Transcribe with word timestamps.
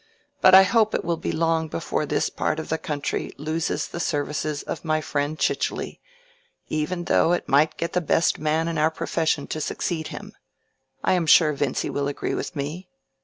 "But 0.41 0.55
I 0.55 0.63
hope 0.63 0.95
it 0.95 1.05
will 1.05 1.15
be 1.17 1.31
long 1.31 1.67
before 1.67 2.07
this 2.07 2.31
part 2.31 2.59
of 2.59 2.69
the 2.69 2.79
country 2.79 3.31
loses 3.37 3.87
the 3.87 3.99
services 3.99 4.63
of 4.63 4.83
my 4.83 4.99
friend 4.99 5.37
Chichely, 5.37 6.01
even 6.69 7.03
though 7.03 7.33
it 7.33 7.47
might 7.47 7.77
get 7.77 7.93
the 7.93 8.01
best 8.01 8.39
man 8.39 8.67
in 8.67 8.79
our 8.79 8.89
profession 8.89 9.45
to 9.49 9.61
succeed 9.61 10.07
him. 10.07 10.33
I 11.03 11.13
am 11.13 11.27
sure 11.27 11.53
Vincy 11.53 11.91
will 11.91 12.07
agree 12.07 12.33
with 12.33 12.55
me." 12.55 12.89